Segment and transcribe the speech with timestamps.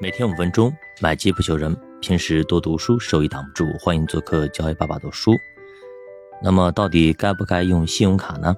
[0.00, 1.76] 每天五分钟，买机不求人。
[2.00, 3.68] 平时多读书，收益挡不住。
[3.80, 5.32] 欢迎做客教育爸爸读书。
[6.40, 8.54] 那么，到底该不该用信用卡呢？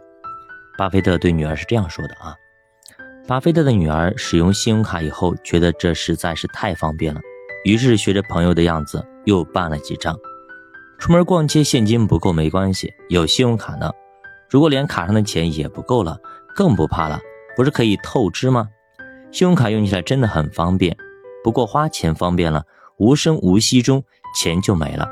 [0.77, 2.37] 巴菲特对女儿是这样说的啊。
[3.27, 7.23] 巴菲特的女儿使用信用卡以后，觉得这实在是太方便了，
[7.65, 10.15] 于是学着朋友的样子又办了几张。
[10.99, 13.91] 出门逛街现金不够没关系，有信用卡呢。
[14.51, 16.19] 如果连卡上的钱也不够了，
[16.55, 17.19] 更不怕了，
[17.57, 18.69] 不是可以透支吗？
[19.33, 20.95] 信用卡用起来真的很方便。
[21.43, 22.65] 不过花钱方便了，
[22.99, 24.03] 无声无息中
[24.35, 25.09] 钱就没了。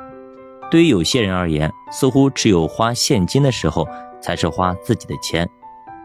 [0.71, 3.89] 对于有些人而言，似乎只有花现金的时候
[4.21, 5.49] 才是花自己的钱。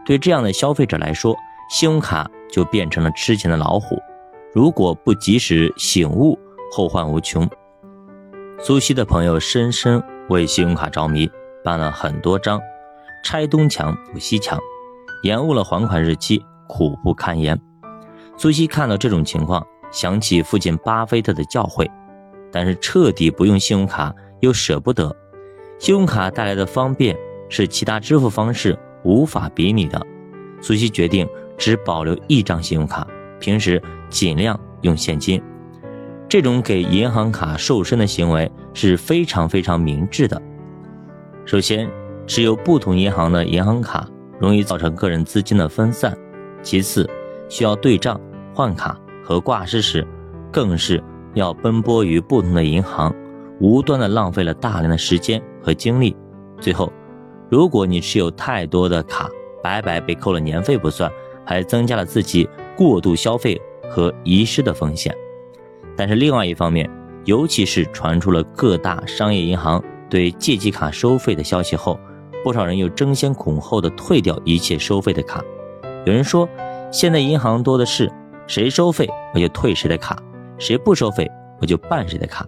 [0.06, 1.36] 对这样的消费者来说，
[1.68, 3.98] 信用卡就变成了吃钱的老虎。
[4.54, 6.38] 如果不及时醒悟，
[6.72, 7.48] 后患无穷。
[8.58, 11.30] 苏西的朋友深深为信用卡着迷，
[11.62, 12.60] 办了很多张，
[13.22, 14.58] 拆东墙补西墙，
[15.22, 17.60] 延误了还款日期，苦不堪言。
[18.38, 19.66] 苏西看到这种情况。
[19.94, 21.88] 想起父亲巴菲特的教诲，
[22.50, 25.14] 但是彻底不用信用卡又舍不得。
[25.78, 27.16] 信用卡带来的方便
[27.48, 30.04] 是其他支付方式无法比拟的。
[30.60, 33.06] 苏西决定只保留一张信用卡，
[33.38, 35.40] 平时尽量用现金。
[36.28, 40.42] 这种给银行卡瘦身的行为是非常非常明智的。
[41.44, 41.88] 首先，
[42.26, 44.08] 持有不同银行的银行卡
[44.40, 46.12] 容易造成个人资金的分散；
[46.64, 47.08] 其次，
[47.48, 48.20] 需要对账
[48.52, 48.98] 换卡。
[49.24, 50.06] 和挂失时，
[50.52, 53.12] 更是要奔波于不同的银行，
[53.58, 56.14] 无端的浪费了大量的时间和精力。
[56.60, 56.92] 最后，
[57.50, 59.28] 如果你持有太多的卡，
[59.62, 61.10] 白白被扣了年费不算，
[61.44, 65.12] 还增加了自己过度消费和遗失的风险。
[65.96, 66.88] 但是另外一方面，
[67.24, 71.98] 尤其是传出了各大商业银行对借记卡收费的消息后，
[72.44, 75.42] 不少人又争先恐后的退掉一切收费的卡。
[76.04, 76.48] 有人说，
[76.92, 78.12] 现在银行多的是。
[78.46, 80.22] 谁收费我就退谁的卡，
[80.58, 82.46] 谁不收费我就办谁的卡。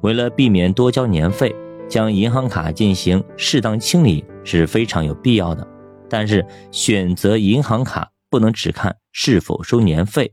[0.00, 1.54] 为了避免多交年费，
[1.88, 5.66] 将银行卡进行适当清理是非常有必要的。
[6.08, 10.32] 但是选择银行卡不能只看是否收年费，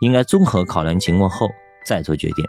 [0.00, 1.48] 应该综合考量情况后
[1.84, 2.44] 再做决定。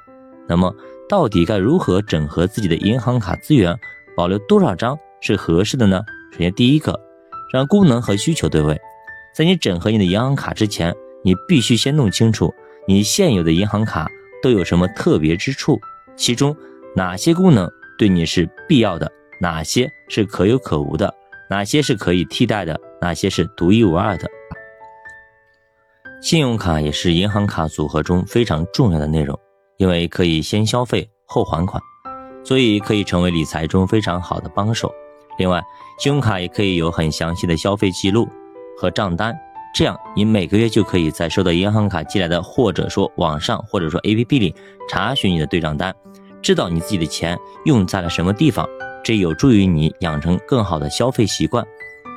[0.48, 0.74] 那么
[1.10, 3.78] 到底该如何整合自己的银行卡资源，
[4.16, 6.02] 保留多少张是合适的呢？
[6.32, 6.98] 首先第一个，
[7.52, 8.80] 让功能和需求对位。
[9.36, 10.96] 在你整合你的银行卡之前。
[11.24, 12.54] 你必须先弄清楚
[12.88, 14.08] 你现有的银行卡
[14.42, 15.80] 都有什么特别之处，
[16.16, 16.56] 其中
[16.96, 21.14] 哪些功能对你是必要的，哪些是可有可无的，
[21.50, 24.28] 哪些是可以替代的，哪些是独一无二的。
[26.22, 29.38] 信用卡也是银行卡组合中非常重要的内容，
[29.78, 31.82] 因为可以先消费后还款，
[32.44, 34.92] 所以可以成为理财中非常好的帮手。
[35.38, 35.62] 另外，
[35.98, 38.28] 信用卡也可以有很详细的消费记录
[38.78, 39.38] 和账单。
[39.74, 44.54] 这样，你每个月就可以在收到银行卡寄来的，或者说网上，或者说 APP 里
[44.90, 45.94] 查询你的对账单，
[46.42, 48.68] 知道你自己的钱用在了什么地方，
[49.04, 51.64] 这有助于你养成更好的消费习惯。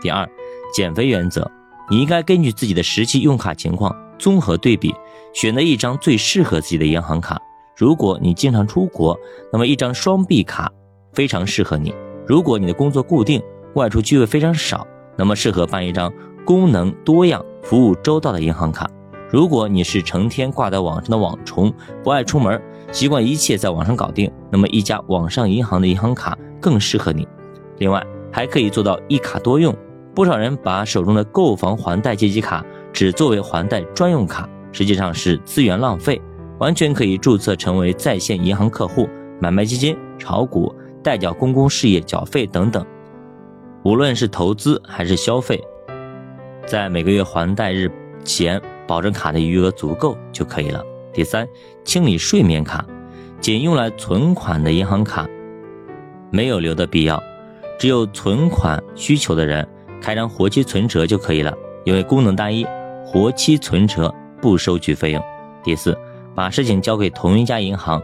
[0.01, 0.29] 第二，
[0.75, 1.49] 减肥原则，
[1.91, 4.93] 你应该根据自己的实际用卡情况综合对比，
[5.35, 7.41] 选择一张最适合自己的银行卡。
[7.77, 9.17] 如果你经常出国，
[9.53, 10.73] 那么一张双币卡
[11.13, 11.93] 非常适合你；
[12.27, 13.41] 如果你的工作固定，
[13.75, 14.87] 外出机会非常少，
[15.17, 16.13] 那么适合办一张。
[16.45, 18.89] 功能多样、服务周到的银行卡。
[19.31, 21.73] 如果你是成天挂在网上的网虫，
[22.03, 22.61] 不爱出门，
[22.91, 27.27] 习惯一切在网上搞定，那么一家网上银行的银行卡更适合你。
[27.79, 29.75] 另外，还可以做到一卡多用。
[30.15, 36.21] 不少人把手中的购房还贷借记卡只作为还贷专用卡，实际上是资源浪费。
[36.59, 39.09] 完全可以注册成为在线银行客户，
[39.41, 40.73] 买卖基金、炒股、
[41.03, 42.85] 代缴公共事业缴费等等。
[43.85, 45.59] 无论是投资还是消费。
[46.67, 47.91] 在每个月还贷日
[48.25, 50.83] 前，保证卡的余额足够就可以了。
[51.13, 51.47] 第三，
[51.85, 52.85] 清理睡眠卡，
[53.41, 55.29] 仅用来存款的银行卡
[56.31, 57.23] 没有留的必要，
[57.79, 59.67] 只有存款需求的人
[60.01, 61.53] 开张活期存折就可以了，
[61.85, 62.67] 因为功能单一，
[63.05, 65.23] 活期存折不收取费用。
[65.63, 65.97] 第四，
[66.35, 68.03] 把事情交给同一家银行，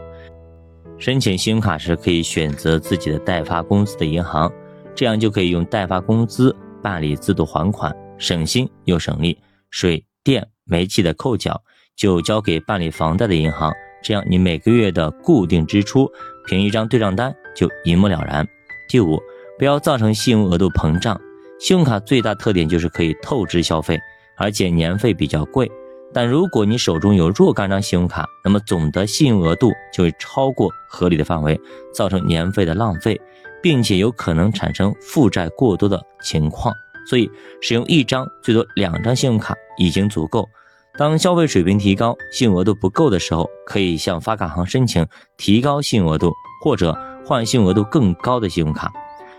[0.99, 4.51] 申请信用卡时可以选择自己的代发工资的银行，
[4.93, 7.95] 这样就可以用代发工资办理自动还款。
[8.19, 9.39] 省心又省力，
[9.71, 11.63] 水电煤气的扣缴
[11.95, 13.73] 就交给办理房贷的银行，
[14.03, 16.07] 这样你每个月的固定支出
[16.45, 18.47] 凭一张对账单就一目了然。
[18.87, 19.19] 第五，
[19.57, 21.19] 不要造成信用额度膨胀。
[21.59, 23.99] 信用卡最大特点就是可以透支消费，
[24.37, 25.69] 而且年费比较贵。
[26.13, 31.59] 但如果你手中有若干张信用卡，那么总的信用额度就会超过合理的范围，
[31.93, 33.19] 造成年费的浪费，
[33.61, 36.73] 并且有可能产生负债过多的情况。
[37.09, 37.27] 所以，
[37.59, 40.47] 使用一张最多两张信用卡已经足够。
[40.95, 46.31] 当消费水平提高，信用额度不够的时候，可以向发卡行申请提高信用额度，
[46.63, 46.95] 或者
[47.25, 48.91] 换信用额度更高的信用卡。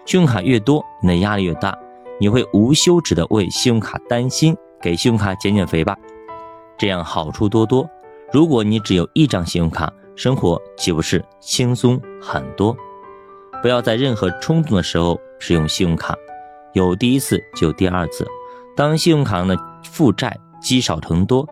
[0.04, 1.78] 信用卡越多，你的压力越大，
[2.18, 5.96] 你会无休止的为信用卡担心，给信用卡减减肥吧，
[6.76, 7.88] 这样好处多多。
[8.32, 12.76] 如果你只有一张信用卡，生活岂不是轻松很多？
[13.62, 16.16] 不要在任何冲动的时候使用信用卡，
[16.72, 18.26] 有第一次就有第二次。
[18.76, 21.46] 当信用卡上的负债积少成多，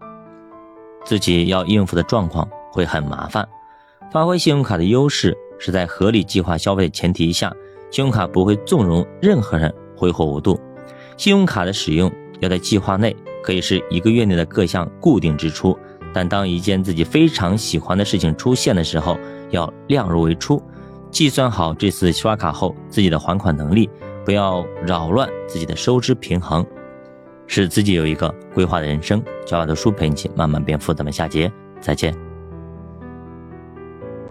[1.04, 3.46] 自己要应付的状况会很麻烦。
[4.10, 7.52] 发挥信用卡的优势，是在合理计划消费的前提下，
[7.90, 10.58] 信用卡不会纵容任何人挥霍无度。
[11.16, 12.10] 信用卡的使用
[12.40, 15.76] 要在计划内，可以是一个月内的各项固定支出。
[16.14, 19.18] 但当一件自己非常喜欢的事情出现的时候，
[19.50, 20.62] 要量入为出，
[21.18, 23.90] 计算好这次刷卡后自己的还款能力，
[24.24, 26.64] 不要扰乱自己的收支平衡，
[27.48, 29.20] 使自己有一个规划的人生。
[29.44, 32.27] 教我的书陪你一起慢慢变富，咱们下节再见。